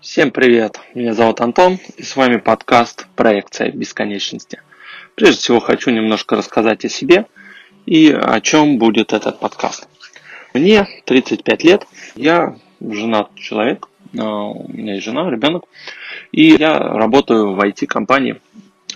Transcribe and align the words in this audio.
Всем 0.00 0.30
привет! 0.30 0.80
Меня 0.94 1.12
зовут 1.12 1.42
Антон, 1.42 1.78
и 1.98 2.02
с 2.02 2.16
вами 2.16 2.38
подкаст 2.38 3.06
«Проекция 3.16 3.70
бесконечности». 3.70 4.62
Прежде 5.14 5.36
всего 5.36 5.60
хочу 5.60 5.90
немножко 5.90 6.36
рассказать 6.36 6.86
о 6.86 6.88
себе 6.88 7.26
и 7.84 8.10
о 8.10 8.40
чем 8.40 8.78
будет 8.78 9.12
этот 9.12 9.40
подкаст. 9.40 9.86
Мне 10.54 10.88
35 11.04 11.64
лет, 11.64 11.86
я 12.14 12.56
женат 12.80 13.34
человек, 13.34 13.88
а, 14.18 14.46
у 14.46 14.72
меня 14.72 14.94
есть 14.94 15.04
жена, 15.04 15.30
ребенок, 15.30 15.64
и 16.32 16.46
я 16.46 16.78
работаю 16.78 17.52
в 17.52 17.60
IT-компании 17.60 18.40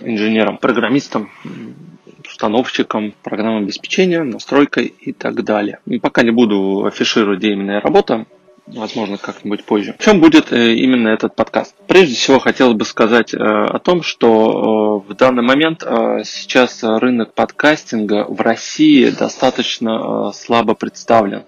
инженером, 0.01 0.57
программистом, 0.57 1.29
установщиком 2.27 3.13
программного 3.21 3.61
обеспечения, 3.61 4.23
настройкой 4.23 4.87
и 4.87 5.13
так 5.13 5.43
далее. 5.43 5.77
Пока 6.01 6.23
не 6.23 6.31
буду 6.31 6.83
афишировать, 6.87 7.37
где 7.37 7.51
именно 7.51 7.73
я 7.73 7.79
работаю, 7.79 8.25
возможно, 8.67 9.17
как-нибудь 9.17 9.63
позже. 9.63 9.95
В 9.97 10.03
чем 10.03 10.19
будет 10.19 10.51
э, 10.51 10.73
именно 10.73 11.09
этот 11.09 11.35
подкаст? 11.35 11.75
Прежде 11.87 12.15
всего, 12.15 12.39
хотелось 12.39 12.75
бы 12.75 12.85
сказать 12.85 13.33
э, 13.33 13.37
о 13.37 13.79
том, 13.79 14.01
что 14.03 15.03
э, 15.07 15.11
в 15.11 15.15
данный 15.15 15.43
момент 15.43 15.81
сейчас 15.81 16.83
рынок 16.83 17.33
подкастинга 17.33 18.25
в 18.27 18.41
России 18.41 19.09
достаточно 19.09 20.31
слабо 20.33 20.73
представлен. 20.73 21.43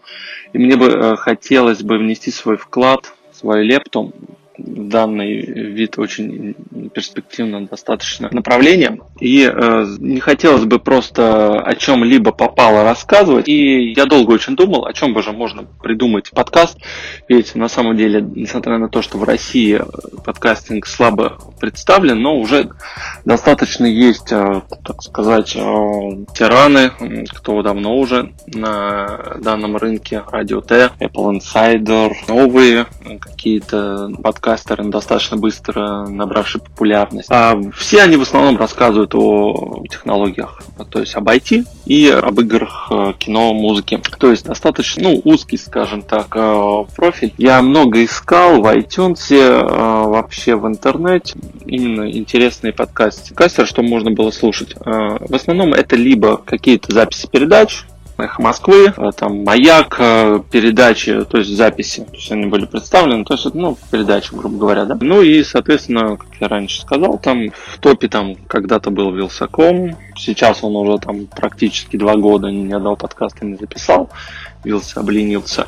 И 0.54 0.58
мне 0.58 0.76
бы 0.76 1.18
хотелось 1.18 1.84
бы 1.84 1.98
внести 1.98 2.32
свой 2.32 2.58
вклад, 2.58 3.14
свою 3.32 3.64
лепту 3.64 4.14
данный 4.58 5.42
вид 5.42 5.98
очень 5.98 6.56
перспективно 6.94 7.68
достаточно 7.68 8.30
направление. 8.32 9.00
И 9.20 9.44
э, 9.44 9.86
не 10.00 10.20
хотелось 10.20 10.66
бы 10.66 10.80
просто 10.80 11.60
о 11.60 11.76
чем-либо 11.76 12.32
попало 12.32 12.84
рассказывать. 12.84 13.48
И 13.48 13.94
я 13.94 14.06
долго 14.06 14.32
очень 14.32 14.56
думал, 14.56 14.86
о 14.86 14.94
чем 14.94 15.14
бы 15.14 15.22
же 15.22 15.32
можно 15.32 15.64
придумать 15.82 16.32
подкаст. 16.32 16.80
Ведь 17.28 17.56
на 17.56 17.68
самом 17.68 17.98
деле, 17.98 18.22
несмотря 18.22 18.78
на 18.78 18.90
то, 18.90 19.02
что 19.02 19.18
в 19.18 19.24
России 19.24 19.80
подкастинг 20.26 20.88
слабо 20.88 21.38
представлен, 21.60 22.22
но 22.22 22.38
уже 22.38 22.70
достаточно 23.26 23.86
есть, 23.86 24.32
э, 24.32 24.62
так 24.84 25.04
сказать, 25.04 25.56
э, 25.56 25.60
тираны, 26.34 26.92
кто 27.30 27.62
давно 27.62 27.98
уже 27.98 28.34
на 28.48 29.36
данном 29.40 29.78
рынке, 29.78 30.24
Радио 30.32 30.62
Т, 30.62 30.92
Apple 31.00 31.40
Insider, 31.40 32.12
новые 32.28 32.88
какие-то 33.20 34.10
подкасты 34.24 34.47
подкастеры, 34.48 34.86
достаточно 34.86 35.36
быстро 35.36 36.08
набравшие 36.08 36.62
популярность. 36.62 37.28
А 37.30 37.60
все 37.76 38.02
они 38.02 38.16
в 38.16 38.22
основном 38.22 38.58
рассказывают 38.58 39.14
о 39.14 39.84
технологиях, 39.90 40.62
то 40.90 41.00
есть 41.00 41.16
об 41.16 41.28
IT 41.28 41.66
и 41.86 42.08
об 42.10 42.40
играх, 42.40 42.88
э, 42.90 43.14
кино, 43.20 43.54
музыке. 43.54 44.00
То 44.18 44.32
есть 44.32 44.46
достаточно 44.46 45.04
ну, 45.04 45.22
узкий, 45.26 45.58
скажем 45.58 46.02
так, 46.02 46.28
э, 46.34 46.84
профиль. 46.96 47.34
Я 47.38 47.62
много 47.62 48.04
искал 48.06 48.62
в 48.62 48.66
iTunes, 48.74 49.36
э, 49.36 49.64
вообще 50.08 50.56
в 50.56 50.66
интернете, 50.66 51.38
именно 51.66 52.10
интересные 52.10 52.72
подкасты. 52.72 53.30
Подкастеры, 53.30 53.68
что 53.68 53.82
можно 53.82 54.12
было 54.12 54.32
слушать. 54.32 54.76
В 54.80 55.36
основном 55.36 55.74
это 55.74 55.98
либо 55.98 56.38
какие-то 56.38 56.94
записи 56.94 57.28
передач, 57.30 57.84
Эхо 58.18 58.42
Москвы, 58.42 58.94
э, 58.96 59.12
там 59.16 59.44
Маяк, 59.44 59.98
э, 60.00 60.40
передачи, 60.50 61.24
то 61.26 61.38
есть 61.38 61.56
записи, 61.56 62.04
то 62.04 62.16
есть 62.16 62.32
они 62.32 62.48
были 62.48 62.66
представлены, 62.66 63.24
то 63.24 63.36
есть 63.36 63.54
ну, 63.54 63.78
передачи, 63.92 64.34
грубо 64.34 64.58
говоря, 64.58 64.86
да. 64.86 64.98
Ну 65.00 65.22
и, 65.22 65.44
соответственно, 65.44 66.18
как 66.18 66.30
я 66.40 66.48
раньше 66.48 66.82
сказал, 66.82 67.20
там 67.20 67.50
в 67.52 67.78
топе 67.80 68.08
там 68.08 68.36
когда-то 68.48 68.90
был 68.90 69.12
Вилсаком, 69.12 69.96
сейчас 70.16 70.64
он 70.64 70.76
уже 70.76 70.98
там 70.98 71.28
практически 71.28 71.96
два 71.96 72.16
года 72.16 72.48
ни 72.48 72.74
одного 72.74 72.96
подкаста 72.96 73.46
не 73.46 73.56
записал, 73.56 74.10
Вилса 74.64 75.00
обленился. 75.00 75.68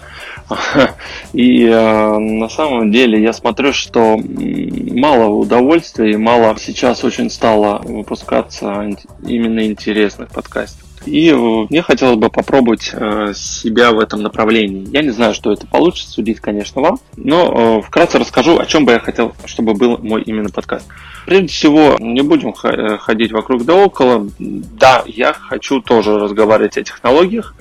И 1.34 1.66
э, 1.66 2.18
на 2.18 2.50
самом 2.50 2.92
деле 2.92 3.22
я 3.22 3.32
смотрю, 3.34 3.74
что 3.74 4.18
мало 4.18 5.26
удовольствия 5.28 6.14
и 6.14 6.18
мало 6.18 6.56
сейчас 6.60 7.04
очень 7.04 7.30
стало 7.30 7.80
выпускаться 7.84 8.90
именно 9.22 9.66
интересных 9.68 10.30
подкастов. 10.30 10.89
И 11.06 11.30
э, 11.30 11.36
мне 11.36 11.82
хотелось 11.82 12.18
бы 12.18 12.30
попробовать 12.30 12.92
э, 12.94 13.34
себя 13.34 13.92
в 13.92 14.00
этом 14.00 14.22
направлении. 14.22 14.88
Я 14.92 15.02
не 15.02 15.10
знаю, 15.10 15.34
что 15.34 15.52
это 15.52 15.66
получится, 15.68 16.12
судить, 16.12 16.40
конечно, 16.40 16.82
вам. 16.82 17.00
Но 17.16 17.80
э, 17.80 17.82
вкратце 17.82 18.20
расскажу, 18.20 18.60
о 18.60 18.66
чем 18.66 18.86
бы 18.86 18.94
я 18.94 19.00
хотел, 19.00 19.34
чтобы 19.46 19.74
был 19.74 19.98
мой 20.00 20.22
именно 20.24 20.50
подкаст. 20.50 20.88
Прежде 21.26 21.48
всего, 21.48 21.98
не 22.00 22.22
будем 22.22 22.54
ходить 22.54 23.32
вокруг 23.32 23.64
да 23.64 23.76
около. 23.76 24.28
Да, 24.40 25.04
я 25.06 25.34
хочу 25.34 25.82
тоже 25.82 26.18
разговаривать 26.18 26.78
о 26.78 26.84
технологиях. 26.84 27.56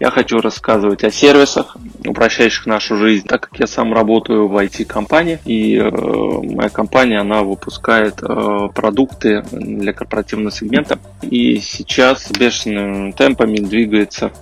Я 0.00 0.10
хочу 0.10 0.40
рассказывать 0.40 1.04
о 1.04 1.10
сервисах, 1.10 1.76
упрощающих 2.06 2.64
нашу 2.64 2.96
жизнь, 2.96 3.26
так 3.26 3.42
как 3.42 3.60
я 3.60 3.66
сам 3.66 3.92
работаю 3.92 4.48
в 4.48 4.56
IT-компании, 4.56 5.38
и 5.44 5.76
э, 5.76 5.90
моя 5.90 6.70
компания, 6.70 7.18
она 7.18 7.42
выпускает 7.42 8.22
э, 8.22 8.68
продукты 8.74 9.44
для 9.52 9.92
корпоративного 9.92 10.52
сегмента, 10.52 10.98
и 11.20 11.58
сейчас 11.58 12.24
с 12.24 12.30
бешеными 12.30 13.10
темпами 13.10 13.56
двигается 13.58 14.32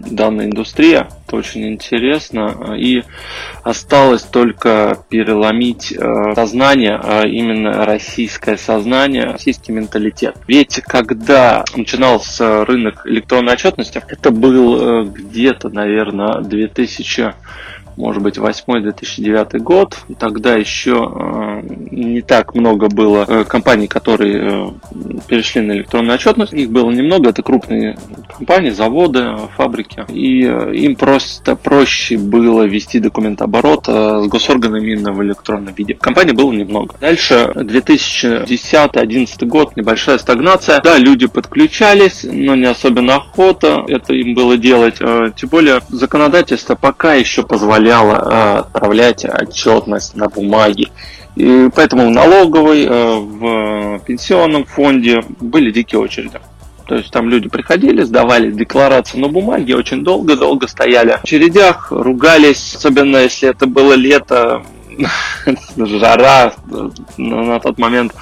данная 0.00 0.46
индустрия. 0.46 1.08
Это 1.26 1.36
очень 1.36 1.68
интересно. 1.68 2.74
И 2.76 3.02
осталось 3.62 4.22
только 4.22 4.98
переломить 5.08 5.92
э, 5.92 6.34
сознание, 6.34 6.98
а 7.02 7.26
именно 7.26 7.84
российское 7.84 8.56
сознание, 8.56 9.24
российский 9.24 9.72
менталитет. 9.72 10.36
Ведь 10.46 10.80
когда 10.82 11.64
начинался 11.76 12.64
рынок 12.64 13.06
электронной 13.06 13.54
отчетности, 13.54 14.02
это 14.08 14.30
был 14.30 15.04
э, 15.04 15.04
где-то, 15.04 15.68
наверное, 15.68 16.40
2000 16.40 17.34
может 17.96 18.22
быть, 18.22 18.38
2008-2009 18.38 19.58
год. 19.58 19.98
Тогда 20.18 20.54
еще 20.54 21.12
э, 21.12 21.62
не 21.90 22.22
так 22.22 22.54
много 22.54 22.88
было 22.88 23.44
компаний, 23.44 23.88
которые 23.88 24.74
перешли 25.28 25.60
на 25.60 25.72
электронную 25.72 26.14
отчетность. 26.14 26.54
Их 26.54 26.70
было 26.70 26.90
немного, 26.90 27.28
это 27.28 27.42
крупные 27.42 27.98
компании, 28.30 28.70
заводы, 28.70 29.36
фабрики. 29.56 30.04
И 30.08 30.40
им 30.42 30.96
просто 30.96 31.56
проще 31.56 32.16
было 32.18 32.62
вести 32.62 32.98
документооборот 32.98 33.86
с 33.86 34.26
госорганами 34.26 34.92
именно 34.92 35.12
в 35.12 35.22
электронном 35.22 35.74
виде. 35.74 35.94
Компаний 35.94 36.32
было 36.32 36.52
немного. 36.52 36.94
Дальше 37.00 37.52
2010-2011 37.54 39.46
год, 39.46 39.76
небольшая 39.76 40.18
стагнация. 40.18 40.80
Да, 40.82 40.98
люди 40.98 41.26
подключались, 41.26 42.24
но 42.24 42.54
не 42.54 42.66
особенно 42.66 43.16
охота 43.16 43.84
это 43.88 44.14
им 44.14 44.34
было 44.34 44.56
делать. 44.56 44.98
Тем 44.98 45.48
более 45.48 45.80
законодательство 45.88 46.74
пока 46.74 47.14
еще 47.14 47.42
позволяло 47.42 48.14
э, 48.14 48.58
отправлять 48.60 49.24
отчетность 49.24 50.16
на 50.16 50.28
бумаге. 50.28 50.88
И 51.36 51.68
поэтому 51.74 52.08
в 52.08 52.10
налоговой, 52.10 52.84
э, 52.84 53.16
в 53.16 54.00
пенсионном 54.04 54.64
фонде 54.64 55.22
были 55.40 55.70
дикие 55.70 56.00
очереди. 56.00 56.40
То 56.90 56.96
есть 56.96 57.12
там 57.12 57.28
люди 57.28 57.48
приходили, 57.48 58.02
сдавали 58.02 58.50
декларацию 58.50 59.20
на 59.20 59.28
бумаге, 59.28 59.76
очень 59.76 60.02
долго-долго 60.02 60.66
стояли 60.66 61.12
в 61.12 61.22
очередях, 61.22 61.92
ругались, 61.92 62.74
особенно 62.74 63.18
если 63.18 63.48
это 63.48 63.68
было 63.68 63.92
лето, 63.92 64.64
жара 65.76 66.52
на 67.16 67.60
тот 67.60 67.78
момент 67.78 68.12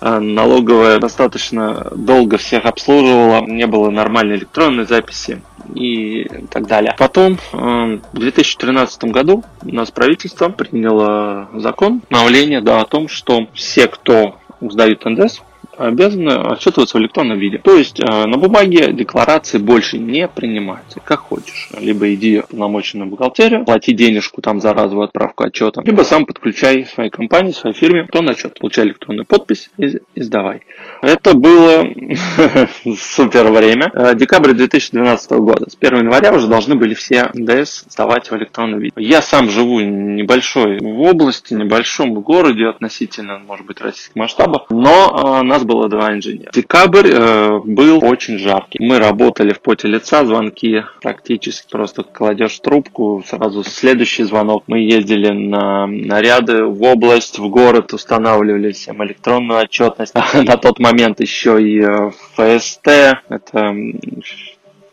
э, 0.00 0.18
налоговая 0.20 0.98
достаточно 0.98 1.88
долго 1.94 2.38
всех 2.38 2.64
обслуживала, 2.64 3.44
не 3.44 3.66
было 3.66 3.90
нормальной 3.90 4.36
электронной 4.36 4.86
записи 4.86 5.42
и 5.74 6.26
так 6.50 6.66
далее. 6.66 6.94
Потом 6.96 7.34
э, 7.52 7.98
в 8.14 8.18
2013 8.18 9.04
году 9.04 9.44
у 9.60 9.74
нас 9.74 9.90
правительство 9.90 10.48
приняло 10.48 11.50
закон, 11.52 12.00
обновление 12.08 12.62
да, 12.62 12.80
о 12.80 12.86
том, 12.86 13.06
что 13.06 13.48
все, 13.52 13.86
кто 13.86 14.38
сдают 14.62 15.04
НДС, 15.04 15.42
обязаны 15.78 16.30
отчитываться 16.30 16.98
в 16.98 17.00
электронном 17.00 17.38
виде. 17.38 17.58
То 17.58 17.76
есть 17.76 18.00
э, 18.00 18.04
на 18.04 18.36
бумаге 18.36 18.92
декларации 18.92 19.58
больше 19.58 19.98
не 19.98 20.28
принимаются. 20.28 21.00
Как 21.00 21.20
хочешь. 21.20 21.70
Либо 21.78 22.12
иди 22.14 22.40
в 22.40 22.48
полномоченную 22.48 23.08
бухгалтерию, 23.08 23.64
плати 23.64 23.92
денежку 23.92 24.42
там 24.42 24.60
за 24.60 24.72
разовую 24.72 25.06
отправку 25.06 25.44
отчета, 25.44 25.82
либо 25.84 26.02
сам 26.02 26.26
подключай 26.26 26.84
своей 26.84 27.10
компании, 27.10 27.52
своей 27.52 27.74
фирме 27.74 28.00
электронный 28.00 28.32
отчет. 28.32 28.58
Получай 28.58 28.86
электронную 28.86 29.26
подпись 29.26 29.70
и, 29.78 30.00
и 30.14 30.22
сдавай. 30.22 30.62
Это 31.02 31.34
было 31.34 31.84
супер 32.98 33.50
время. 33.50 33.90
Э, 33.94 34.14
декабрь 34.14 34.52
2012 34.52 35.30
года. 35.32 35.70
С 35.70 35.76
1 35.80 35.98
января 35.98 36.32
уже 36.32 36.48
должны 36.48 36.74
были 36.74 36.94
все 36.94 37.30
НДС 37.34 37.84
сдавать 37.88 38.30
в 38.30 38.36
электронном 38.36 38.80
виде. 38.80 38.92
Я 38.96 39.22
сам 39.22 39.48
живу 39.48 39.80
небольшой 39.80 40.78
в 40.78 41.00
области, 41.02 41.54
небольшом 41.54 42.14
городе 42.14 42.66
относительно, 42.66 43.38
может 43.38 43.66
быть, 43.66 43.80
российских 43.80 44.16
масштабов, 44.16 44.66
но 44.70 45.40
э, 45.40 45.42
нас 45.42 45.64
было 45.68 45.88
два 45.88 46.14
инженера. 46.14 46.50
Декабрь 46.52 47.10
э, 47.12 47.60
был 47.62 48.02
очень 48.02 48.38
жаркий. 48.38 48.78
Мы 48.80 48.98
работали 48.98 49.52
в 49.52 49.60
поте 49.60 49.86
лица, 49.86 50.24
звонки 50.24 50.82
практически 51.02 51.70
просто 51.70 52.02
кладешь 52.02 52.58
трубку, 52.58 53.22
сразу 53.26 53.62
следующий 53.62 54.24
звонок. 54.24 54.64
Мы 54.66 54.80
ездили 54.80 55.28
на 55.30 55.86
наряды 55.86 56.64
в 56.64 56.82
область, 56.82 57.38
в 57.38 57.48
город, 57.48 57.92
устанавливали 57.92 58.72
всем 58.72 59.04
электронную 59.04 59.60
отчетность. 59.60 60.14
На 60.34 60.56
тот 60.56 60.78
момент 60.78 61.20
еще 61.20 61.62
и 61.62 61.80
э, 61.80 62.10
ФСТ, 62.34 62.88
это 63.28 63.74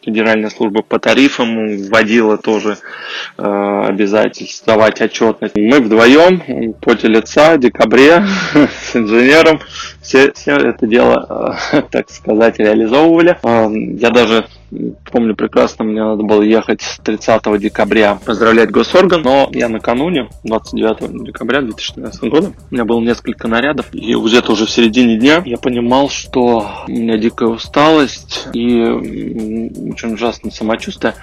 Федеральная 0.06 0.52
служба 0.52 0.84
по 0.84 1.00
тарифам 1.00 1.78
вводила 1.78 2.38
тоже 2.38 2.78
э, 3.38 3.86
обязательство 3.88 4.76
давать 4.76 5.02
отчетность. 5.02 5.56
Мы 5.56 5.80
вдвоем 5.80 6.74
по 6.74 6.92
лица 6.92 7.56
в 7.56 7.60
декабре 7.60 8.24
с 8.54 8.96
инженером 8.96 9.60
все, 10.02 10.32
все 10.34 10.56
это 10.56 10.86
дело, 10.86 11.58
э, 11.72 11.82
так 11.92 12.12
сказать, 12.12 12.60
реализовывали. 12.60 13.40
Э, 13.42 13.68
я 14.00 14.12
даже 14.12 14.46
помню 15.12 15.36
прекрасно, 15.36 15.86
мне 15.86 16.04
надо 16.04 16.24
было 16.24 16.42
ехать 16.42 16.84
30 17.04 17.60
декабря 17.60 18.20
поздравлять 18.26 18.72
госорган, 18.72 19.22
но 19.22 19.50
я 19.52 19.70
накануне, 19.70 20.30
29 20.44 21.24
декабря 21.24 21.62
2013 21.62 22.24
года, 22.24 22.54
у 22.72 22.74
меня 22.74 22.86
было 22.86 23.00
несколько 23.00 23.48
нарядов, 23.48 23.88
и 23.94 24.14
где-то 24.16 24.52
уже 24.52 24.66
в 24.66 24.72
середине 24.72 25.18
дня 25.18 25.42
я 25.46 25.58
понимал, 25.58 26.10
что 26.10 26.68
у 26.88 26.92
меня 26.92 27.18
дикая 27.18 27.50
усталость 27.50 28.48
и 28.54 28.82
очень 28.82 30.14
ужасное 30.14 30.52
самочувствие. 30.52 31.16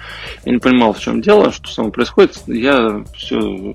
Я 0.45 0.51
не 0.53 0.59
понимал, 0.59 0.93
в 0.93 0.99
чем 0.99 1.21
дело, 1.21 1.51
что 1.51 1.69
со 1.69 1.81
мной 1.81 1.93
происходит. 1.93 2.37
Я 2.47 3.03
все 3.15 3.73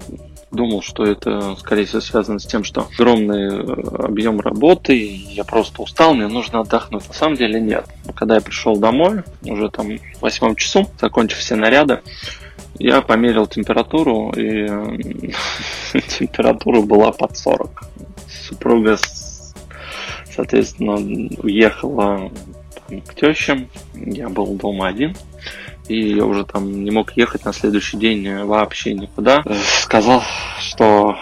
думал, 0.51 0.83
что 0.83 1.05
это, 1.05 1.57
скорее 1.57 1.85
всего, 1.85 2.01
связано 2.01 2.39
с 2.39 2.47
тем, 2.47 2.65
что 2.65 2.89
огромный 2.93 3.49
э, 3.49 4.05
объем 4.05 4.41
работы, 4.41 4.95
я 5.31 5.45
просто 5.45 5.83
устал, 5.83 6.15
мне 6.15 6.29
нужно 6.29 6.61
отдохнуть. 6.61 7.07
На 7.09 7.15
самом 7.15 7.37
деле 7.37 7.61
нет. 7.61 7.87
Когда 8.15 8.37
я 8.37 8.41
пришел 8.41 8.77
домой, 8.77 9.23
уже 9.43 9.71
там 9.71 9.99
в 9.99 10.21
восьмом 10.21 10.57
часу, 10.57 10.89
закончив 11.01 11.39
все 11.39 11.55
наряды, 11.55 12.01
я 12.79 13.03
померил 13.03 13.47
температуру, 13.47 14.33
и 14.37 14.67
температура 16.09 16.81
была 16.81 17.13
под 17.13 17.37
40. 17.37 17.85
Супруга, 18.49 18.97
соответственно, 20.35 20.95
уехала 21.43 22.31
к 23.07 23.15
тещам, 23.15 23.69
я 23.95 24.29
был 24.29 24.47
дома 24.55 24.89
один 24.89 25.15
и 25.89 26.15
я 26.15 26.25
уже 26.25 26.45
там 26.45 26.85
не 26.85 26.91
мог 26.91 27.13
ехать 27.17 27.45
на 27.45 27.53
следующий 27.53 27.97
день 27.97 28.45
вообще 28.45 28.95
никуда. 28.95 29.43
Сказал, 29.83 30.23
что 30.61 31.17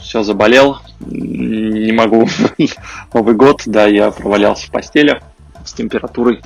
все 0.00 0.22
заболел, 0.22 0.78
не 1.00 1.92
могу. 1.92 2.28
Новый 3.14 3.34
год, 3.34 3.62
да, 3.66 3.86
я 3.86 4.10
провалялся 4.10 4.66
в 4.66 4.70
постели 4.70 5.20
с 5.64 5.72
температурой 5.72 6.40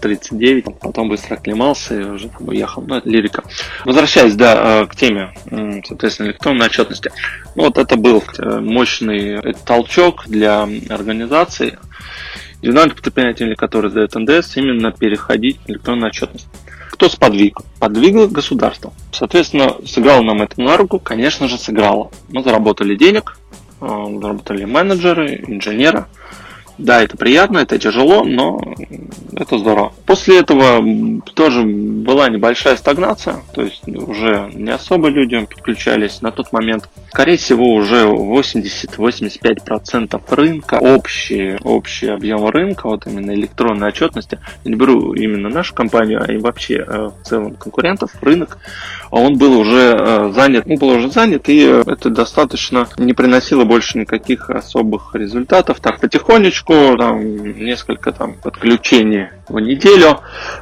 39, 0.00 0.78
потом 0.80 1.08
быстро 1.08 1.34
оклемался 1.34 2.00
и 2.00 2.04
уже 2.04 2.28
там 2.28 2.48
уехал. 2.48 2.82
Ну, 2.86 2.96
это 2.96 3.08
лирика. 3.08 3.42
Возвращаясь, 3.84 4.34
да, 4.34 4.82
э, 4.82 4.86
к 4.86 4.96
теме, 4.96 5.34
соответственно, 5.86 6.28
электронной 6.28 6.66
отчетности. 6.66 7.10
Ну, 7.54 7.64
вот 7.64 7.78
это 7.78 7.96
был 7.96 8.22
э, 8.38 8.60
мощный 8.60 9.54
толчок 9.66 10.24
для 10.26 10.62
организации, 10.88 11.78
Динамика 12.64 13.02
предпринимателей, 13.02 13.56
который 13.56 13.90
сдает 13.90 14.14
НДС, 14.14 14.56
именно 14.56 14.90
переходить 14.90 15.58
в 15.66 15.70
электронную 15.70 16.08
отчетность. 16.08 16.48
Кто 16.92 17.10
сподвиг? 17.10 17.58
Подвигло 17.78 18.26
государство. 18.26 18.94
Соответственно, 19.12 19.74
сыграло 19.84 20.22
нам 20.22 20.40
это 20.40 20.58
на 20.62 20.78
руку? 20.78 20.98
Конечно 20.98 21.46
же, 21.46 21.58
сыграло. 21.58 22.10
Мы 22.30 22.42
заработали 22.42 22.96
денег, 22.96 23.36
э, 23.82 23.86
заработали 23.86 24.64
менеджеры, 24.64 25.44
инженеры. 25.46 26.06
Да, 26.78 27.02
это 27.02 27.16
приятно, 27.16 27.58
это 27.58 27.78
тяжело, 27.78 28.24
но 28.24 28.60
это 29.36 29.58
здорово. 29.58 29.92
После 30.06 30.40
этого 30.40 30.82
тоже 31.34 31.62
была 31.62 32.28
небольшая 32.28 32.76
стагнация, 32.76 33.36
то 33.54 33.62
есть 33.62 33.86
уже 33.86 34.50
не 34.54 34.70
особо 34.70 35.06
люди 35.08 35.38
подключались 35.44 36.20
на 36.20 36.32
тот 36.32 36.52
момент. 36.52 36.88
Скорее 37.10 37.36
всего, 37.36 37.74
уже 37.74 38.06
80-85% 38.06 40.20
рынка, 40.30 40.78
общий, 40.80 41.58
общий 41.62 42.08
объем 42.08 42.48
рынка, 42.48 42.88
вот 42.88 43.06
именно 43.06 43.30
электронной 43.32 43.88
отчетности, 43.88 44.38
я 44.64 44.70
не 44.70 44.76
беру 44.76 45.14
именно 45.14 45.48
нашу 45.48 45.74
компанию, 45.74 46.24
а 46.26 46.32
и 46.32 46.38
вообще 46.38 46.84
э, 46.86 47.10
в 47.20 47.24
целом 47.24 47.54
конкурентов, 47.54 48.10
рынок, 48.20 48.58
он 49.10 49.38
был 49.38 49.58
уже 49.58 49.96
э, 49.96 50.32
занят, 50.34 50.66
ну, 50.66 50.76
был 50.76 50.88
уже 50.88 51.10
занят, 51.10 51.48
и 51.48 51.60
это 51.60 52.10
достаточно 52.10 52.88
не 52.98 53.12
приносило 53.12 53.64
больше 53.64 53.98
никаких 53.98 54.50
особых 54.50 55.14
результатов. 55.14 55.78
Так, 55.80 56.00
потихонечку, 56.00 56.63
там, 56.66 57.20
несколько 57.58 58.12
там 58.12 58.34
подключений 58.34 59.28
в 59.48 59.58
неделю, 59.60 60.20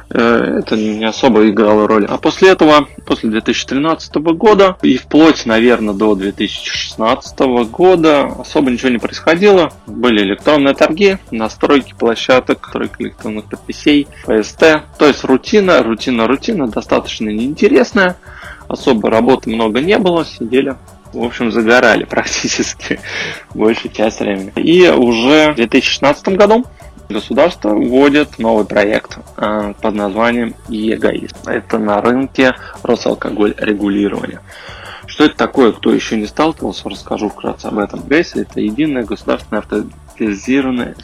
э, 0.09 0.59
это 0.59 0.75
не 0.75 1.05
особо 1.05 1.49
играло 1.49 1.87
роль. 1.87 2.05
А 2.05 2.17
после 2.17 2.49
этого, 2.49 2.87
после 3.05 3.29
2013 3.29 4.15
года 4.33 4.77
и 4.81 4.97
вплоть, 4.97 5.45
наверное, 5.45 5.93
до 5.93 6.15
2016 6.15 7.39
года 7.71 8.23
особо 8.39 8.71
ничего 8.71 8.89
не 8.89 8.97
происходило. 8.97 9.71
Были 9.87 10.23
электронные 10.23 10.73
торги, 10.73 11.17
настройки 11.31 11.93
площадок, 11.97 12.61
настройки 12.61 12.95
электронных 12.99 13.45
подписей, 13.45 14.07
PST. 14.25 14.81
То 14.97 15.07
есть 15.07 15.23
рутина, 15.23 15.83
рутина, 15.83 16.27
рутина, 16.27 16.67
достаточно 16.67 17.29
неинтересная. 17.29 18.17
Особо 18.67 19.09
работы 19.09 19.49
много 19.49 19.81
не 19.81 19.97
было, 19.97 20.25
сидели 20.25 20.75
в 21.13 21.23
общем, 21.23 21.51
загорали 21.51 22.03
практически 22.09 22.99
большую 23.53 23.93
часть 23.93 24.19
времени. 24.19 24.51
И 24.55 24.89
уже 24.89 25.53
в 25.53 25.55
2016 25.55 26.29
году 26.29 26.65
государство 27.09 27.69
вводит 27.69 28.39
новый 28.39 28.65
проект 28.65 29.17
э, 29.37 29.73
под 29.81 29.95
названием 29.95 30.55
ЕГАИС. 30.69 31.31
Это 31.45 31.77
на 31.77 32.01
рынке 32.01 32.55
Росалкоголь 32.81 33.53
регулирования. 33.57 34.41
Что 35.05 35.25
это 35.25 35.35
такое, 35.35 35.73
кто 35.73 35.93
еще 35.93 36.17
не 36.17 36.25
сталкивался, 36.25 36.89
расскажу 36.89 37.29
вкратце 37.29 37.67
об 37.67 37.77
этом. 37.77 38.01
ГАИС 38.07 38.35
это 38.35 38.59
единая 38.61 39.03
государственная 39.03 39.61
автоматизированная 40.13 40.95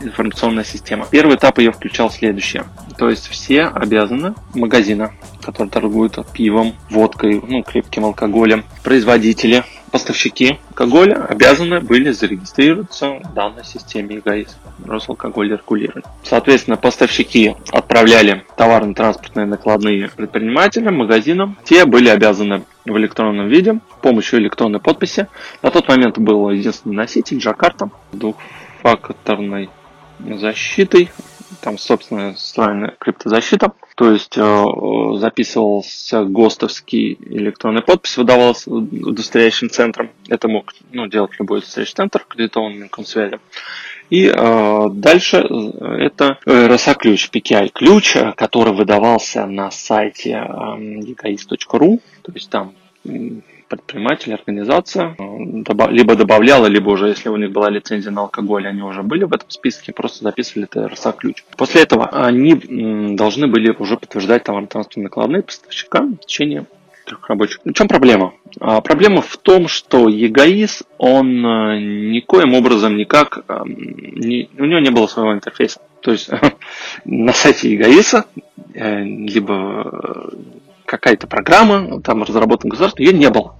информационная 0.00 0.64
система. 0.64 1.06
Первый 1.10 1.36
этап 1.36 1.58
ее 1.58 1.72
включал 1.72 2.10
следующее. 2.10 2.64
То 2.98 3.10
есть 3.10 3.28
все 3.28 3.64
обязаны 3.64 4.34
магазина, 4.54 5.12
которые 5.42 5.70
торгуют 5.70 6.18
пивом, 6.32 6.74
водкой, 6.90 7.42
ну, 7.46 7.62
крепким 7.62 8.04
алкоголем, 8.04 8.64
производители, 8.82 9.64
поставщики 9.94 10.58
алкоголя 10.70 11.24
обязаны 11.24 11.78
были 11.78 12.10
зарегистрироваться 12.10 13.20
в 13.22 13.32
данной 13.32 13.64
системе 13.64 14.16
ЕГАИС, 14.16 14.56
Росалкоголь 14.84 15.52
регулирования. 15.52 16.04
Соответственно, 16.24 16.76
поставщики 16.76 17.54
отправляли 17.70 18.42
товарно-транспортные 18.56 19.46
накладные 19.46 20.08
предпринимателям, 20.08 20.96
магазинам. 20.96 21.56
Те 21.62 21.84
были 21.84 22.08
обязаны 22.08 22.64
в 22.84 22.96
электронном 22.98 23.46
виде 23.46 23.74
с 23.74 24.02
помощью 24.02 24.40
электронной 24.40 24.80
подписи. 24.80 25.28
На 25.62 25.70
тот 25.70 25.86
момент 25.86 26.18
был 26.18 26.50
единственный 26.50 26.96
носитель 26.96 27.38
Джакарта 27.38 27.88
двухфакторной 28.10 29.70
защитой 30.18 31.08
там, 31.64 31.78
собственно, 31.78 32.34
встроенная 32.34 32.94
криптозащита. 32.98 33.72
То 33.96 34.10
есть 34.10 34.36
э, 34.36 34.64
записывался 35.16 36.24
ГОСТовский 36.24 37.14
электронный 37.14 37.80
подпись, 37.80 38.18
выдавался 38.18 38.70
удостоверяющим 38.70 39.70
центром. 39.70 40.10
Это 40.28 40.46
мог 40.46 40.74
ну, 40.92 41.06
делать 41.06 41.30
любой 41.38 41.58
удостоверяющий 41.60 41.94
центр, 41.94 42.20
аккредитованный 42.20 42.76
Минкомсвязи. 42.76 43.38
И 44.10 44.26
э, 44.26 44.86
дальше 44.90 45.38
это 45.38 46.38
RSA-ключ, 46.44 47.30
PKI-ключ, 47.32 48.16
который 48.36 48.74
выдавался 48.74 49.46
на 49.46 49.70
сайте 49.70 50.32
э, 50.32 50.76
то 52.20 52.32
есть 52.32 52.50
там 52.50 52.74
предприниматель, 53.68 54.32
организация 54.34 55.16
э, 55.18 55.88
либо 55.90 56.16
добавляла, 56.16 56.66
либо 56.66 56.90
уже, 56.90 57.08
если 57.08 57.28
у 57.28 57.36
них 57.36 57.52
была 57.52 57.70
лицензия 57.70 58.10
на 58.10 58.22
алкоголь, 58.22 58.66
они 58.66 58.82
уже 58.82 59.02
были 59.02 59.24
в 59.24 59.32
этом 59.32 59.50
списке, 59.50 59.92
просто 59.92 60.24
записывали 60.24 60.66
ТРСА-ключ. 60.66 61.44
После 61.56 61.82
этого 61.82 62.06
они 62.08 62.54
должны 63.16 63.46
были 63.46 63.74
уже 63.78 63.96
подтверждать 63.96 64.44
товарно-транспортные 64.44 65.04
накладные 65.04 65.42
поставщикам 65.42 66.16
в 66.16 66.20
течение 66.20 66.66
трех 67.04 67.28
рабочих. 67.28 67.60
В 67.64 67.72
чем 67.72 67.88
проблема? 67.88 68.34
А, 68.60 68.80
проблема 68.80 69.20
в 69.22 69.36
том, 69.36 69.68
что 69.68 70.08
ЕГАИС, 70.08 70.84
он 70.98 71.44
э, 71.44 71.80
никоим 71.80 72.54
образом 72.54 72.96
никак, 72.96 73.44
э, 73.48 73.62
не, 73.66 74.48
у 74.58 74.64
него 74.64 74.80
не 74.80 74.90
было 74.90 75.06
своего 75.06 75.34
интерфейса. 75.34 75.80
То 76.00 76.12
есть 76.12 76.30
на 77.04 77.32
сайте 77.32 77.72
ЕГАИСа 77.72 78.26
либо 78.74 80.32
какая-то 80.84 81.26
программа, 81.26 82.00
там 82.02 82.22
разработана 82.22 82.70
государством, 82.70 83.04
ее 83.04 83.12
не 83.12 83.30
было. 83.30 83.56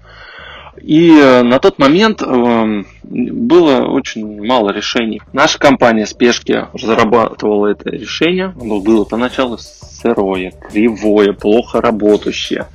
И 0.76 1.10
э, 1.10 1.42
на 1.42 1.60
тот 1.60 1.78
момент 1.78 2.20
эм, 2.20 2.86
было 3.04 3.86
очень 3.86 4.44
мало 4.44 4.70
решений. 4.70 5.22
Наша 5.32 5.58
компания 5.58 6.04
Спешки 6.04 6.66
разрабатывала 6.72 7.68
это 7.68 7.90
решение. 7.90 8.54
Оно 8.60 8.80
было 8.80 9.04
поначалу 9.04 9.56
сырое, 9.58 10.50
кривое, 10.50 11.32
плохо 11.32 11.80
работающее. 11.80 12.66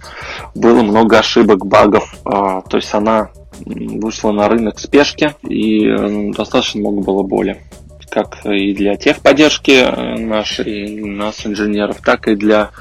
Было 0.55 0.81
много 0.81 1.19
ошибок, 1.19 1.65
багов. 1.65 2.15
А, 2.23 2.61
то 2.61 2.77
есть 2.77 2.93
она 2.93 3.31
вышла 3.65 4.31
на 4.31 4.47
рынок 4.47 4.79
Спешки 4.79 5.35
и 5.43 5.85
э, 5.85 6.31
достаточно 6.31 6.79
много 6.79 7.01
было 7.01 7.23
боли 7.23 7.61
как 8.09 8.43
и 8.43 8.73
для 8.73 8.95
техподдержки 8.95 9.83
э, 9.83 10.17
нашей, 10.17 10.99
нас, 10.99 11.45
инженеров, 11.45 11.97
так 12.03 12.27
и 12.27 12.35
для 12.35 12.71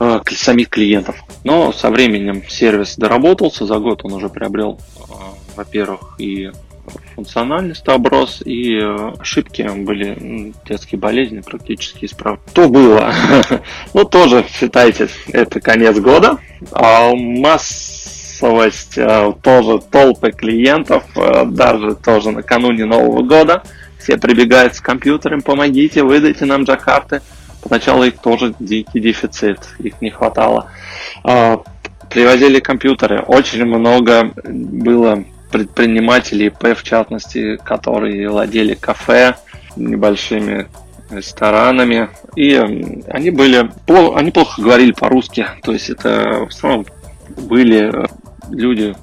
э, 0.00 0.20
самих 0.30 0.68
клиентов. 0.68 1.16
Но 1.44 1.72
со 1.72 1.90
временем 1.90 2.42
сервис 2.48 2.96
доработался, 2.96 3.66
за 3.66 3.78
год 3.78 4.00
он 4.04 4.12
уже 4.14 4.28
приобрел, 4.28 4.80
э, 4.96 5.12
во-первых, 5.56 6.14
и 6.18 6.50
функциональность 7.14 7.86
оброс, 7.88 8.42
и 8.44 8.78
ошибки 9.18 9.62
были, 9.62 10.54
детские 10.66 10.98
болезни 10.98 11.40
практически 11.40 12.06
исправлены. 12.06 12.42
То 12.54 12.68
было. 12.68 13.12
ну, 13.94 14.04
тоже, 14.04 14.44
считайте, 14.50 15.08
это 15.28 15.60
конец 15.60 15.98
года. 15.98 16.38
А 16.72 17.14
массовость 17.14 18.98
тоже 19.42 19.80
толпы 19.90 20.32
клиентов, 20.32 21.04
даже 21.46 21.94
тоже 21.94 22.30
накануне 22.30 22.86
Нового 22.86 23.22
года. 23.22 23.62
Все 23.98 24.16
прибегают 24.16 24.74
с 24.74 24.80
компьютером, 24.80 25.42
помогите, 25.42 26.02
выдайте 26.02 26.46
нам 26.46 26.64
Джакарты. 26.64 27.20
Поначалу 27.68 28.04
их 28.04 28.18
тоже 28.18 28.54
дикий 28.58 29.00
дефицит, 29.00 29.60
их 29.78 30.00
не 30.00 30.10
хватало. 30.10 30.70
А, 31.24 31.62
привозили 32.10 32.60
компьютеры. 32.60 33.20
Очень 33.20 33.64
много 33.64 34.32
было 34.44 35.24
предпринимателей, 35.50 36.46
ИП 36.46 36.76
в 36.76 36.82
частности, 36.82 37.56
которые 37.56 38.28
владели 38.28 38.74
кафе, 38.74 39.36
небольшими 39.76 40.66
ресторанами. 41.10 42.08
И 42.36 42.54
они 43.08 43.30
были, 43.30 43.70
они 44.14 44.30
плохо 44.30 44.62
говорили 44.62 44.92
по-русски. 44.92 45.46
То 45.62 45.72
есть 45.72 45.90
это 45.90 46.46
в 46.46 46.48
основном 46.48 46.86
были 47.36 47.92
люди 48.50 48.94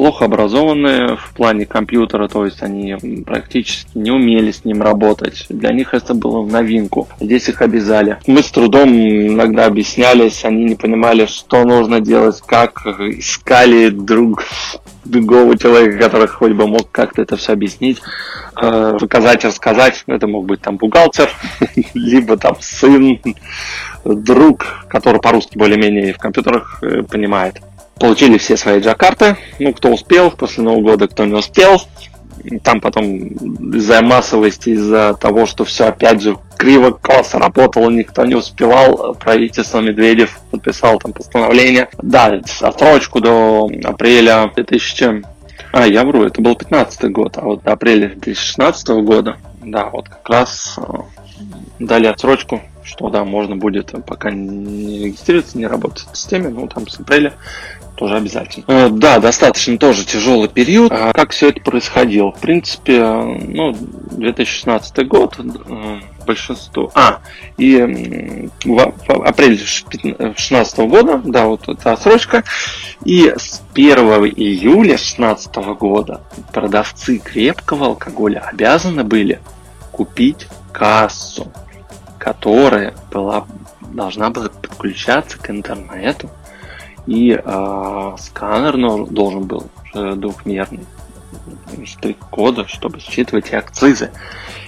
плохо 0.00 0.24
образованные 0.24 1.18
в 1.18 1.34
плане 1.34 1.66
компьютера, 1.66 2.26
то 2.26 2.46
есть 2.46 2.62
они 2.62 2.96
практически 3.26 3.90
не 3.98 4.10
умели 4.10 4.50
с 4.50 4.64
ним 4.64 4.80
работать. 4.80 5.44
Для 5.50 5.74
них 5.74 5.92
это 5.92 6.14
было 6.14 6.40
в 6.40 6.50
новинку. 6.50 7.06
Здесь 7.20 7.50
их 7.50 7.60
обязали. 7.60 8.16
Мы 8.26 8.42
с 8.42 8.50
трудом 8.50 8.88
иногда 8.94 9.66
объяснялись, 9.66 10.42
они 10.46 10.64
не 10.64 10.74
понимали, 10.74 11.26
что 11.26 11.64
нужно 11.64 12.00
делать, 12.00 12.40
как 12.46 12.86
искали 12.86 13.90
друг 13.90 14.42
другого 15.04 15.58
человека, 15.58 15.98
который 15.98 16.28
хоть 16.28 16.52
бы 16.52 16.66
мог 16.66 16.90
как-то 16.90 17.20
это 17.20 17.36
все 17.36 17.52
объяснить, 17.52 17.98
э, 18.58 18.96
показать, 18.98 19.44
рассказать. 19.44 20.02
Это 20.06 20.26
мог 20.26 20.46
быть 20.46 20.62
там 20.62 20.78
бухгалтер, 20.78 21.28
либо 21.92 22.38
там 22.38 22.56
сын, 22.58 23.20
друг, 24.04 24.86
который 24.88 25.20
по-русски 25.20 25.58
более-менее 25.58 26.14
в 26.14 26.18
компьютерах 26.18 26.78
э, 26.82 27.02
понимает 27.02 27.60
получили 28.00 28.38
все 28.38 28.56
свои 28.56 28.80
джакарты. 28.80 29.36
Ну, 29.60 29.72
кто 29.72 29.90
успел 29.90 30.30
после 30.32 30.64
Нового 30.64 30.82
года, 30.82 31.06
кто 31.06 31.24
не 31.26 31.34
успел. 31.34 31.80
Там 32.64 32.80
потом 32.80 33.26
из-за 33.74 34.00
массовости, 34.00 34.70
из-за 34.70 35.14
того, 35.14 35.44
что 35.44 35.64
все 35.64 35.84
опять 35.84 36.22
же 36.22 36.38
криво 36.56 36.90
косо 36.90 37.38
работало, 37.38 37.90
никто 37.90 38.24
не 38.24 38.34
успевал. 38.34 39.14
Правительство 39.14 39.80
Медведев 39.80 40.40
подписал 40.50 40.98
там 40.98 41.12
постановление. 41.12 41.90
Да, 42.02 42.40
отсрочку 42.60 43.20
до 43.20 43.70
апреля 43.84 44.50
2000... 44.56 45.22
А, 45.72 45.86
я 45.86 46.04
вру, 46.04 46.24
это 46.24 46.40
был 46.40 46.56
15 46.56 47.12
год, 47.12 47.36
а 47.36 47.42
вот 47.42 47.62
до 47.62 47.72
апреля 47.72 48.08
2016 48.08 48.88
года, 49.04 49.36
да, 49.62 49.84
вот 49.90 50.08
как 50.08 50.28
раз 50.28 50.78
э, 50.78 50.82
дали 51.78 52.06
отсрочку 52.06 52.60
что 52.90 53.08
да, 53.08 53.24
можно 53.24 53.56
будет 53.56 53.92
пока 54.04 54.30
не 54.30 55.04
регистрироваться, 55.04 55.58
не 55.58 55.66
работать 55.66 56.06
в 56.10 56.16
системе, 56.16 56.48
ну 56.48 56.66
там 56.66 56.88
с 56.88 56.98
апреля 56.98 57.34
тоже 58.00 58.16
обязательно. 58.16 58.64
Э, 58.66 58.88
да, 58.88 59.18
достаточно 59.18 59.76
тоже 59.76 60.06
тяжелый 60.06 60.48
период. 60.48 60.90
А 60.90 61.12
как 61.12 61.32
все 61.32 61.50
это 61.50 61.60
происходило? 61.60 62.32
В 62.32 62.40
принципе, 62.40 62.98
ну, 62.98 63.76
2016 64.12 65.06
год, 65.06 65.36
э, 65.38 66.00
большинство... 66.26 66.90
А, 66.94 67.18
и 67.58 68.48
в, 68.64 68.94
в 69.06 69.10
апреле 69.22 69.56
2016 69.56 70.78
года, 70.78 71.20
да, 71.22 71.44
вот 71.44 71.68
эта 71.68 71.92
отсрочка, 71.92 72.42
и 73.04 73.34
с 73.36 73.60
1 73.74 73.98
июля 73.98 74.96
2016 74.96 75.54
года 75.78 76.22
продавцы 76.54 77.18
крепкого 77.18 77.88
алкоголя 77.88 78.38
обязаны 78.50 79.04
были 79.04 79.40
купить 79.92 80.48
кассу, 80.72 81.52
которая 82.18 82.94
была, 83.12 83.46
должна 83.92 84.30
была 84.30 84.48
подключаться 84.48 85.38
к 85.38 85.50
интернету 85.50 86.30
и 87.06 87.40
э, 87.42 88.16
сканер 88.18 88.76
должен 89.08 89.44
был 89.44 89.66
двухмерный 89.92 90.86
штрих-кода, 91.84 92.66
чтобы 92.68 93.00
считывать 93.00 93.52
акцизы. 93.52 94.10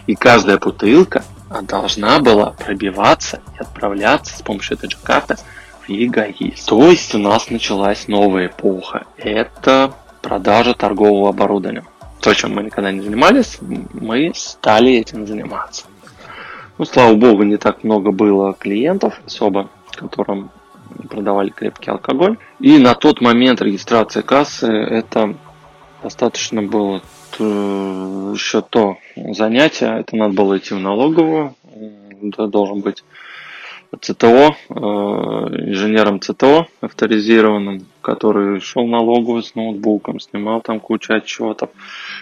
И 0.07 0.15
каждая 0.15 0.59
бутылка 0.59 1.25
должна 1.63 2.19
была 2.19 2.51
пробиваться 2.51 3.41
и 3.57 3.63
отправляться 3.63 4.37
с 4.37 4.43
помощью 4.43 4.77
этой 4.77 4.91
же 4.91 4.97
карты 5.03 5.37
в 5.83 5.89
ЕГАИС. 5.89 6.65
То 6.65 6.91
есть 6.91 7.15
у 7.15 7.19
нас 7.19 7.51
началась 7.51 8.09
новая 8.09 8.47
эпоха. 8.47 9.05
Это 9.17 9.93
продажа 10.23 10.75
торгового 10.75 11.29
оборудования. 11.29 11.85
То, 12.21 12.35
чем 12.35 12.55
мы 12.55 12.63
никогда 12.63 12.93
не 12.93 13.01
занимались, 13.01 13.59
мы 13.61 14.33
стали 14.35 14.93
этим 14.93 15.27
заниматься. 15.27 15.85
Ну, 16.79 16.85
слава 16.85 17.15
богу, 17.15 17.43
не 17.43 17.57
так 17.57 17.85
много 17.85 18.13
было 18.13 18.55
клиентов 18.55 19.21
особо, 19.27 19.69
которым 19.91 20.51
продавали 21.09 21.51
крепкий 21.51 21.91
алкоголь. 21.91 22.39
И 22.61 22.79
на 22.79 22.95
тот 22.95 23.21
момент 23.21 23.61
регистрация 23.61 24.23
кассы 24.23 24.67
это 24.67 25.35
достаточно 26.03 26.63
было 26.63 27.03
еще 27.39 28.63
то 28.63 28.99
занятие. 29.17 30.01
Это 30.01 30.17
надо 30.17 30.35
было 30.35 30.59
идти 30.59 30.75
в 30.75 30.79
налоговую. 30.79 31.55
Это 32.23 32.47
должен 32.47 32.81
быть 32.81 33.05
ЦТО, 34.01 34.27
э, 34.27 34.75
инженером 34.75 36.21
ЦТО 36.21 36.67
авторизированным, 36.81 37.87
который 38.01 38.61
шел 38.61 38.87
налоговую 38.87 39.43
с 39.43 39.55
ноутбуком, 39.55 40.19
снимал 40.19 40.61
там 40.63 40.81
кучу 40.81 41.13
отчетов, 41.13 41.71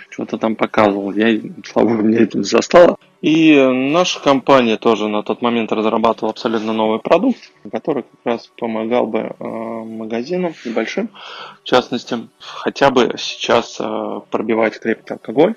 что-то 0.09 0.37
там 0.39 0.57
показывал. 0.57 1.13
Я, 1.13 1.41
слава 1.65 1.91
богу, 1.91 2.03
меня 2.03 2.23
это 2.23 2.39
не 2.39 2.45
застало. 2.45 2.97
И 3.23 3.55
наша 3.55 4.19
компания 4.21 4.79
тоже 4.79 5.09
на 5.09 5.23
тот 5.23 5.43
момент 5.43 5.71
разрабатывала 5.73 6.31
абсолютно 6.33 6.73
новый 6.73 7.01
продукт, 7.01 7.39
который 7.71 8.03
как 8.03 8.21
раз 8.25 8.51
помогал 8.59 9.07
бы 9.07 9.19
э, 9.19 9.45
магазинам 9.45 10.55
небольшим, 10.65 11.11
в 11.63 11.65
частности, 11.65 12.17
хотя 12.39 12.91
бы 12.91 13.15
сейчас 13.19 13.77
э, 13.79 14.21
пробивать 14.31 14.81
крепкий 14.81 15.13
алкоголь. 15.13 15.55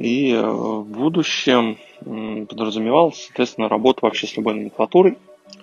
И 0.00 0.34
в 0.34 0.84
будущем 0.84 1.76
подразумевал, 2.00 3.12
соответственно, 3.12 3.68
работу 3.68 4.00
вообще 4.02 4.26
с 4.26 4.34
любой 4.34 4.54
номенклатурой, 4.54 5.18